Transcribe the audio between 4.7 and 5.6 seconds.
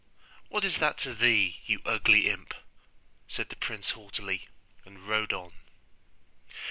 and rode on.